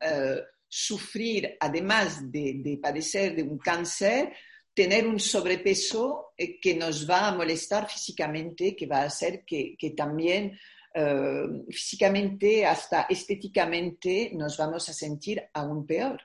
[0.67, 4.33] sufrir, además de, padecer de un cáncer,
[4.73, 10.57] tener un sobrepeso que nos va a molestar físicamente, que va a hacer que, también
[11.69, 16.21] físicamente, hasta estéticamente, nos vamos a sentir aún peor.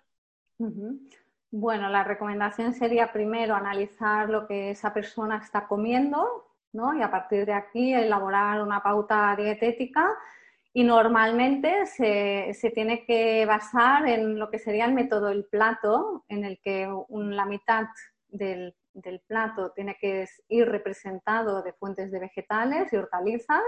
[1.52, 6.96] Bueno, la recomendación sería primero analizar lo que esa persona está comiendo, ¿no?
[6.96, 10.16] Y a partir de aquí elaborar una pauta dietética
[10.72, 16.44] y normalmente se, tiene que basar en lo que sería el método del plato, en
[16.44, 17.86] el que la mitad
[18.28, 23.64] del, del plato tiene que ir representado de fuentes de vegetales y hortalizas,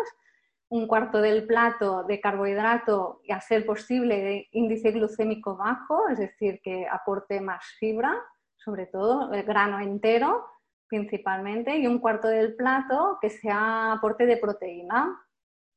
[0.72, 6.18] un cuarto del plato de carbohidrato y a ser posible de índice glucémico bajo, es
[6.18, 8.18] decir, que aporte más fibra,
[8.56, 10.46] sobre todo el grano entero
[10.88, 15.14] principalmente, y un cuarto del plato que sea aporte de proteína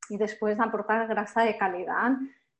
[0.08, 2.12] y después aportar grasa de calidad.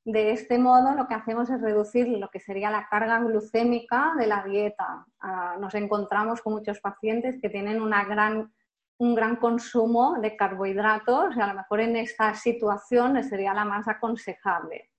[0.04, 4.28] de este modo lo que hacemos es reducir lo que sería la carga glucémica de
[4.28, 5.06] la dieta.
[5.22, 8.54] Ah, nos encontramos con muchos pacientes que tienen una gran,
[8.98, 13.88] un gran consumo de carbohidratos y a lo mejor en esta situación sería la más
[13.88, 14.92] aconsejable.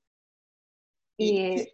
[1.18, 1.66] Y,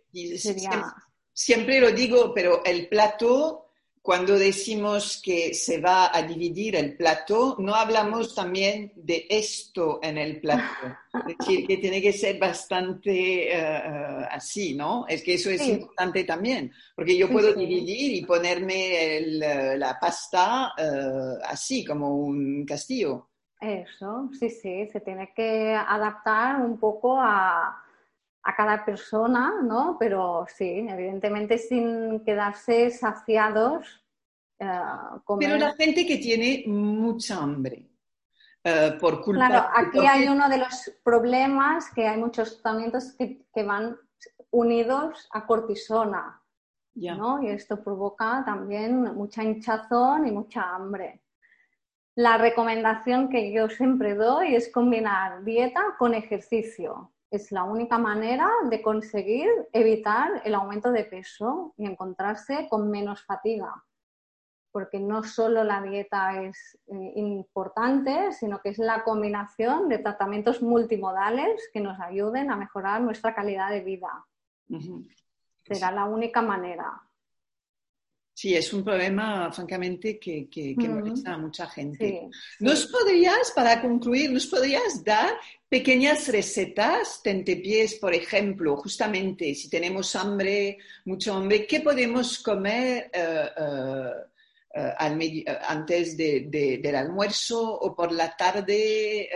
[1.33, 3.62] siempre lo digo, pero el plato
[4.03, 10.19] cuando decimos que se va a dividir el plato, no hablamos también de esto en
[10.19, 10.89] el plato.
[11.29, 15.07] Es decir, que tiene que ser bastante eh, así, ¿no?
[15.09, 20.73] Es que eso es importante también, porque yo puedo dividir y ponerme eh, la pasta
[20.77, 23.29] eh, así, como un castillo.
[23.61, 27.82] Eso, sí, sí, se tiene que adaptar un poco a,
[28.45, 29.97] a cada persona, ¿no?
[29.99, 34.05] Pero sí, evidentemente sin quedarse saciados.
[34.59, 34.69] Eh,
[35.39, 37.89] Pero la gente que tiene mucha hambre.
[38.65, 43.45] Eh, por culpa claro, aquí hay uno de los problemas que hay muchos tratamientos que,
[43.53, 43.97] que van
[44.51, 46.41] unidos a cortisona,
[46.95, 47.43] ¿no?
[47.43, 51.23] Y esto provoca también mucha hinchazón y mucha hambre.
[52.15, 58.49] La recomendación que yo siempre doy es combinar dieta con ejercicio es la única manera
[58.69, 63.85] de conseguir evitar el aumento de peso y encontrarse con menos fatiga.
[64.71, 70.63] Porque no solo la dieta es eh, importante, sino que es la combinación de tratamientos
[70.63, 74.27] multimodales que nos ayuden a mejorar nuestra calidad de vida.
[75.65, 77.03] Será la única manera.
[78.43, 82.29] Sí, es un problema, francamente, que, que, molesta a mucha gente.
[82.59, 85.35] ¿Nos podrías, para concluir, nos podrías dar
[85.69, 93.49] pequeñas recetas, tentepiés, por ejemplo, justamente si tenemos hambre, mucho hambre, ¿qué podemos comer eh,
[93.57, 94.11] eh,
[94.75, 99.31] eh, antes del almuerzo o por la tarde?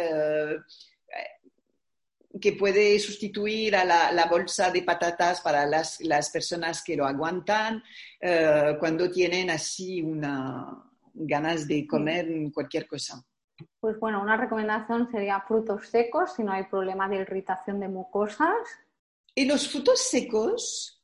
[2.40, 7.82] Que puede sustituir a la, bolsa de patatas para las, personas que lo aguantan
[8.20, 13.24] eh, cuando tienen así una, ganas de comer cualquier cosa.
[13.80, 18.54] Pues bueno, una recomendación sería frutos secos si no hay problema de irritación de mucosas.
[19.34, 21.02] ¿Y los frutos secos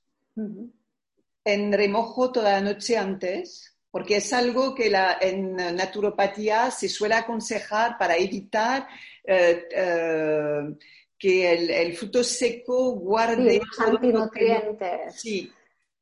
[1.44, 3.78] en remojo toda la noche antes?
[3.90, 8.86] Porque es algo que la, en naturopatía se suele aconsejar para evitar
[9.24, 10.76] eh, eh,
[11.22, 15.14] que el, fruto seco guarde los antinutrientes.
[15.14, 15.52] Sí.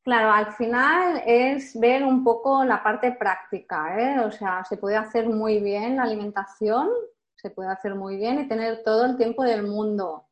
[0.01, 4.19] Claro, al final es ver un poco la parte práctica, ¿eh?
[4.19, 6.89] o sea, se puede hacer muy bien la alimentación,
[7.35, 10.27] se puede hacer muy bien y tener todo el tiempo del mundo.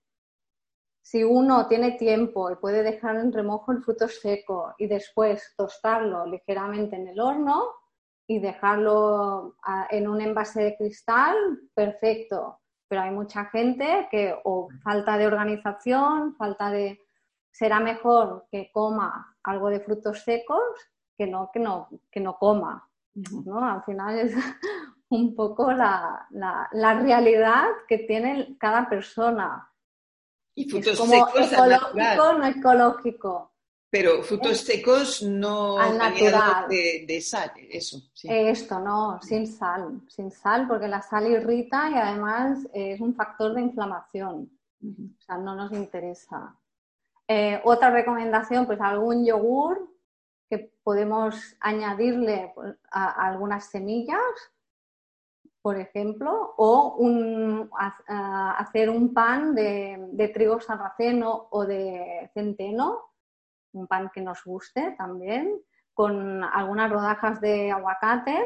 [1.04, 6.26] Si uno tiene tiempo y puede dejar en remojo el fruto seco y después tostarlo
[6.26, 7.76] ligeramente en el horno
[8.26, 11.36] y dejarlo ah, en un envase de cristal,
[11.76, 17.00] perfecto pero hay mucha gente que o falta de organización, falta de...
[17.52, 20.60] Será mejor que coma algo de frutos secos
[21.18, 22.90] que no que no, que no coma.
[23.46, 23.64] ¿no?
[23.64, 24.34] Al final es
[25.10, 29.72] un poco la, la, realidad que tiene cada persona.
[30.56, 33.54] Y frutos es como ecológico, no ecológico.
[33.92, 36.68] Pero frutos secos no al natural.
[36.70, 37.98] De, sal, eso.
[38.24, 43.56] Esto no, sin sal, sin sal, porque la sal irrita y además es un factor
[43.56, 44.52] de inflamación.
[44.82, 46.56] O sea, no nos interesa.
[47.28, 49.90] Eh, otra recomendación, pues algún yogur
[50.50, 54.20] que podemos añadirle pues, a, algunas semillas,
[55.64, 63.10] por ejemplo, o un, hacer un pan de, de trigo sarraceno o de centeno
[63.74, 65.62] un pan que nos guste también,
[65.94, 68.42] con algunas rodajas de aguacate,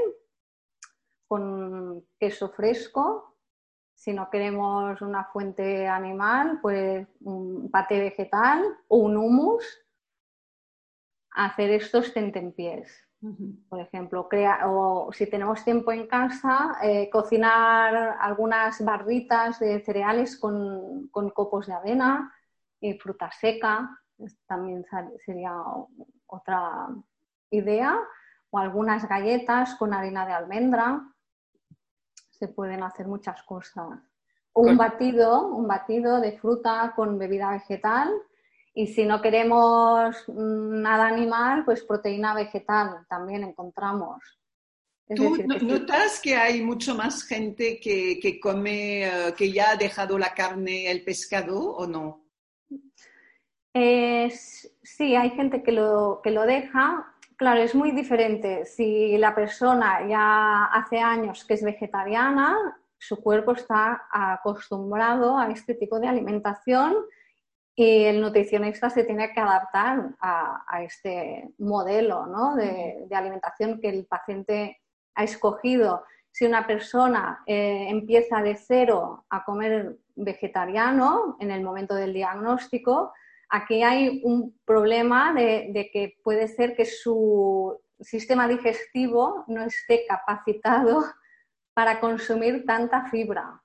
[1.27, 3.37] con queso fresco.
[3.93, 9.63] Si no queremos una fuente animal, pues un pate vegetal o un hummus.
[11.31, 13.07] Hacer estos tentempiés.
[13.69, 14.27] Por ejemplo,
[14.65, 21.67] o si tenemos tiempo en casa, eh, cocinar algunas barritas de cereales con, con copos
[21.67, 22.33] de avena
[22.81, 24.02] y fruta seca,
[24.47, 24.85] también
[25.25, 25.53] sería
[26.27, 26.87] otra
[27.49, 27.99] idea,
[28.49, 31.01] o algunas galletas con harina de almendra.
[32.29, 33.99] Se pueden hacer muchas cosas.
[34.53, 38.11] O un batido, un batido de fruta con bebida vegetal.
[38.75, 44.21] Y si no queremos mm, nada animal, pues proteína vegetal también encontramos.
[45.15, 50.17] ¿Tú notas que hay mucho más gente que, que come, eh, que ya ha dejado
[50.17, 52.22] la carne, el pescado o no?
[53.73, 57.13] Sí, hay gente que lo, que lo deja.
[57.37, 58.65] Claro, es muy diferente.
[58.65, 65.73] Si la persona ya hace años que es vegetariana, su cuerpo está acostumbrado a este
[65.73, 66.95] tipo de alimentación
[67.75, 72.55] y el nutricionista se tiene que adaptar a, este modelo ¿no?
[72.55, 74.79] de, alimentación que el paciente
[75.15, 76.05] ha escogido.
[76.31, 83.13] Si una persona eh, empieza de cero a comer vegetariano en el momento del diagnóstico,
[83.53, 91.05] aquí hay un problema de, que puede ser que su sistema digestivo no esté capacitado
[91.75, 93.61] para consumir tanta fibra.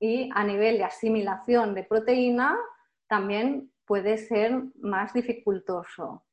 [0.00, 2.58] Y a nivel de asimilación de proteína
[3.06, 6.24] también puede ser más dificultoso,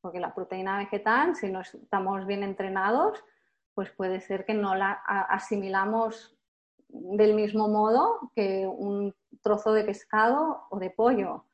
[0.00, 3.22] porque la proteína vegetal, si no estamos bien entrenados,
[3.74, 4.92] pues puede ser que no la
[5.28, 6.33] asimilamos
[6.94, 11.44] del mismo modo que un trozo de pescado o de pollo.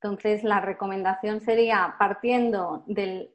[0.00, 3.30] Entonces, la recomendación sería, partiendo del,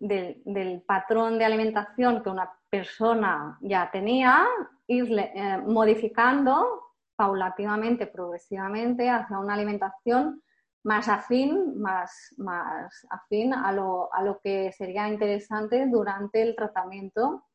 [0.85, 4.45] patrón de alimentación que una persona ya tenía,
[4.87, 10.41] ir eh, modificando paulativamente, progresivamente, hacia una alimentación
[10.83, 17.45] más afín, más, más afín a lo, a lo que sería interesante durante el tratamiento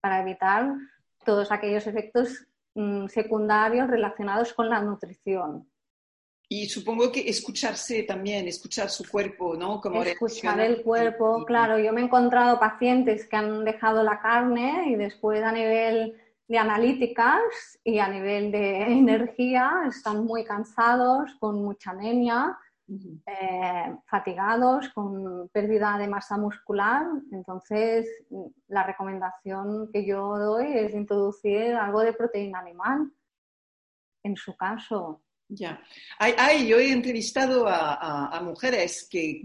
[0.00, 0.74] para evitar
[1.24, 5.70] todos aquellos efectos mm, secundarios relacionados con la nutrición.
[6.52, 9.80] Y supongo que escucharse también, escuchar su cuerpo, ¿no?
[9.80, 11.78] Como escuchar el cuerpo, claro.
[11.78, 16.16] Yo me he encontrado pacientes que han dejado la carne y después a nivel
[16.48, 17.40] de analíticas
[17.84, 22.58] y a nivel de energía están muy cansados, con mucha anemia,
[23.26, 27.06] eh, fatigados, con pérdida de masa muscular.
[27.30, 28.06] Entonces,
[28.68, 33.12] la recomendación que yo doy es introducir algo de proteína animal,
[34.22, 35.22] en su caso.
[35.52, 35.82] Ya.
[36.18, 39.42] Hay, yo he entrevistado a, mujeres que,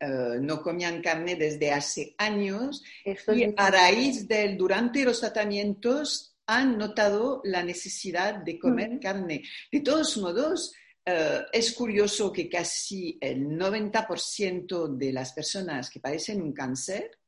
[0.00, 6.78] eh, no comían carne desde hace años y a raíz del, durante los tratamientos han
[6.78, 9.42] notado la necesidad de comer carne.
[9.70, 10.74] De todos modos,
[11.04, 17.18] eh, es curioso que casi el 90% de las personas que padecen un cáncer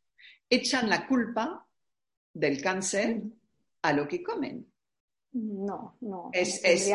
[0.49, 1.67] echan la culpa
[2.33, 3.23] del cáncer
[3.83, 4.67] a lo que comen.
[5.33, 6.31] No, no.
[6.33, 6.89] Es, es,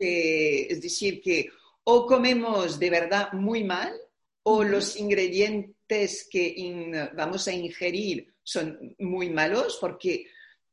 [0.00, 1.48] es decir, que
[1.84, 3.92] o comemos de verdad muy mal
[4.42, 10.26] o los ingredientes que vamos a ingerir son muy malos porque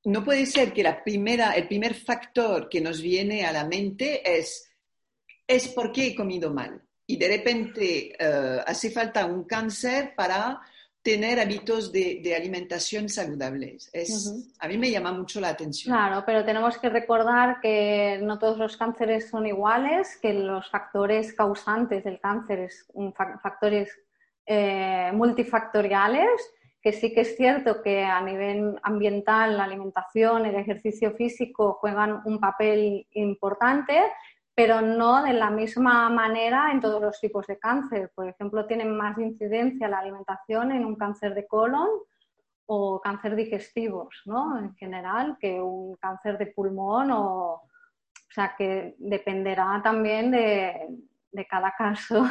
[0.05, 4.21] no puede ser que la primera, el primer factor que nos viene a la mente
[4.37, 4.70] es,
[5.51, 6.81] es por qué he comido mal.
[7.05, 10.61] Y de repente eh, hace falta un cáncer para
[11.01, 13.89] tener hábitos de, alimentación saludables.
[13.91, 15.95] Es, A mí me llama mucho la atención.
[15.95, 21.33] Claro, pero tenemos que recordar que no todos los cánceres son iguales, que los factores
[21.33, 23.89] causantes del cáncer son factores
[24.45, 26.39] eh, multifactoriales,
[26.81, 32.21] que sí que es cierto que a nivel ambiental la alimentación, el ejercicio físico juegan
[32.25, 34.01] un papel importante,
[34.53, 38.11] pero no de la misma manera en todos los tipos de cáncer.
[38.13, 41.89] Por ejemplo, tienen más incidencia la alimentación en un cáncer de colon
[42.65, 44.57] o cáncer digestivos, ¿no?
[44.57, 47.61] En general, que un cáncer de pulmón o...
[48.31, 50.87] O sea, que dependerá también de,
[51.49, 52.25] cada caso.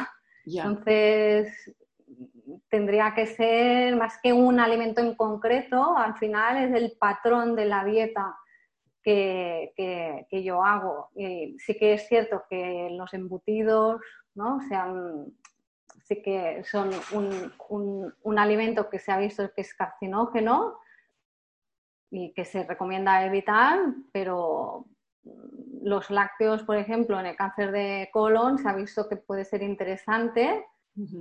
[0.47, 1.53] Entonces,
[2.69, 7.65] tendría que ser más que un alimento en concreto, al final es el patrón de
[7.65, 8.35] la dieta
[9.03, 11.09] que, yo hago.
[11.13, 14.01] Sí que es cierto que los embutidos
[14.35, 14.59] ¿no?
[16.03, 20.77] Sí que son un, un, alimento que se ha visto que es carcinógeno
[22.09, 23.79] y que se recomienda evitar,
[24.11, 24.85] pero
[25.81, 29.63] los lácteos, por ejemplo, en el cáncer de colon se ha visto que puede ser
[29.63, 30.65] interesante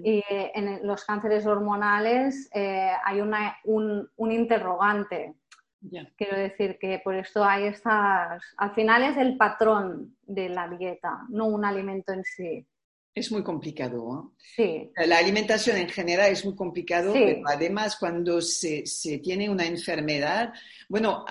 [0.02, 5.36] y en los cánceres hormonales eh, hay una, un, un, interrogante
[6.16, 8.42] Quiero decir que por esto hay estas...
[8.56, 12.66] Al final es el patrón de la dieta, no un alimento en sí.
[13.14, 13.96] Es muy complicado.
[13.96, 14.34] ¿no?
[14.38, 14.90] Sí.
[14.96, 20.52] La alimentación en general es muy complicado, pero además cuando se, se, tiene una enfermedad,
[20.88, 21.24] bueno,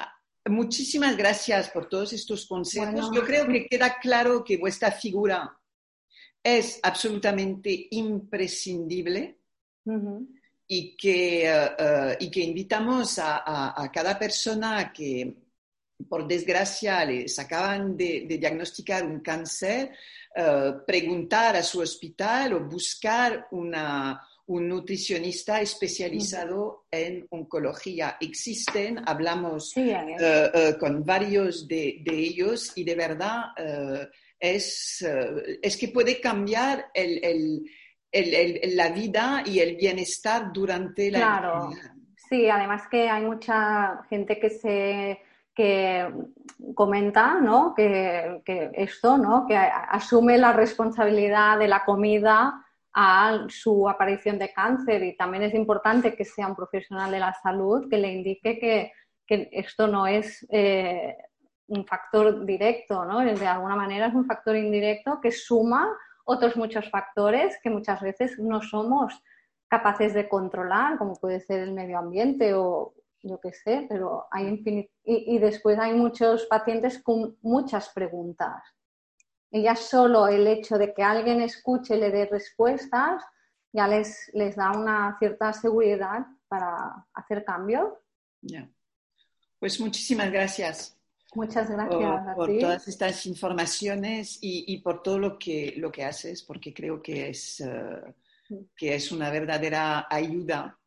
[0.46, 3.12] muchísimas gracias por todos estos consejos.
[3.14, 5.58] Yo creo que queda claro que vuestra figura
[6.44, 9.38] es absolutamente imprescindible
[10.72, 15.34] y que, eh, y que invitamos a, cada persona que,
[16.08, 19.92] por desgracia, les acaban de, diagnosticar un cáncer,
[20.38, 28.18] uh, preguntar a su hospital o buscar una, un nutricionista especializado en oncología.
[28.22, 29.74] Existen, hablamos
[30.80, 33.46] con varios de, de, ellos y de verdad
[34.40, 35.04] es,
[35.62, 37.64] es que puede cambiar el, el
[38.12, 41.70] la vida y el bienestar durante la Claro,
[42.16, 45.22] sí, además que hay mucha gente que se
[45.60, 46.10] que
[46.74, 47.74] comenta ¿no?
[47.76, 49.46] que, que, esto, ¿no?
[49.46, 55.54] que asume la responsabilidad de la comida a su aparición de cáncer y también es
[55.54, 58.94] importante que sea un profesional de la salud que le indique que,
[59.28, 61.18] que esto no es eh,
[61.68, 63.20] un factor directo, ¿no?
[63.20, 65.90] de alguna manera es un factor indirecto que suma
[66.30, 69.20] otros muchos factores que muchas veces no somos
[69.68, 74.48] capaces de controlar, como puede ser el medio ambiente o yo qué sé, pero hay
[74.48, 78.62] infinit y, después hay muchos pacientes con muchas preguntas.
[79.52, 83.24] Y solo el hecho de que alguien escuche y le dé respuestas
[83.74, 87.92] ya les, les da una cierta seguridad para hacer cambios.
[88.42, 88.70] Yeah.
[89.60, 90.99] Pues muchísimas gracias.
[91.36, 96.04] Muchas gracias por, por todas estas informaciones y, y, por todo lo que, lo que
[96.04, 98.14] haces, porque creo que es, uh,
[98.76, 100.80] que es una verdadera ayuda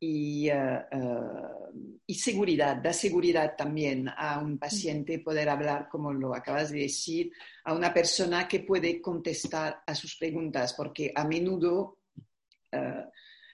[0.00, 6.34] y, uh, uh, y, seguridad, da seguridad también a un paciente poder hablar, como lo
[6.34, 7.32] acabas de decir,
[7.64, 11.98] a una persona que puede contestar a sus preguntas, porque a menudo
[12.72, 13.04] uh,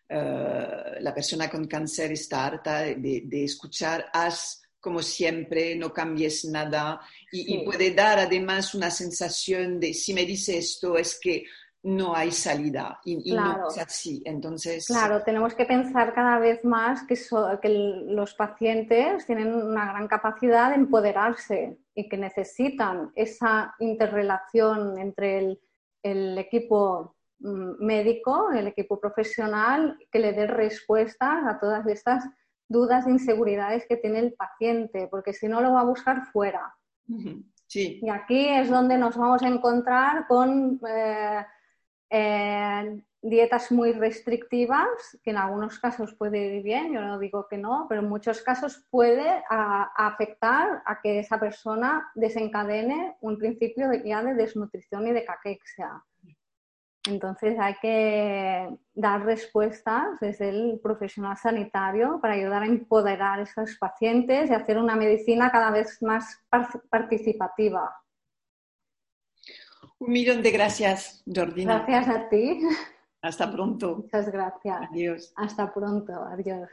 [0.09, 7.01] la persona con cáncer está harta de, de, escuchar, haz como siempre, no cambies nada,
[7.31, 7.55] y, sí.
[7.55, 11.45] y puede dar además una sensación de, si me dice esto, es que
[11.83, 13.63] no hay salida y, y claro.
[13.63, 14.23] no es así.
[14.25, 19.87] Entonces, claro, tenemos que pensar cada vez más que, so, que los pacientes tienen una
[19.87, 25.61] gran capacidad de empoderarse y que necesitan esa interrelación entre el,
[26.03, 32.25] el equipo mm, médico, el equipo profesional, que le dé respuestas a todas estas
[32.71, 36.73] dudas e inseguridades que tiene el paciente, porque si no lo va a buscar fuera.
[37.67, 38.01] Sí.
[38.01, 41.45] Y aquí es donde nos vamos a encontrar con eh,
[42.11, 44.89] eh, dietas muy restrictivas,
[45.25, 48.41] que en algunos casos puede ir bien, yo no digo que no, pero en muchos
[48.41, 54.35] casos puede a, a afectar a que esa persona desencadene un principio de, ya de
[54.35, 56.05] desnutrición y de caquexia.
[57.11, 63.77] Entonces hay que dar respuestas desde el profesional sanitario para ayudar a empoderar a esos
[63.79, 66.39] pacientes y hacer una medicina cada vez más
[66.89, 67.95] participativa.
[69.99, 71.85] Un millón de gracias, Jordina.
[71.87, 72.61] Gracias a ti.
[73.23, 73.97] Hasta pronto.
[73.97, 74.81] Muchas gracias.
[74.91, 75.33] Adiós.
[75.37, 76.13] Hasta pronto.
[76.13, 76.71] Adiós.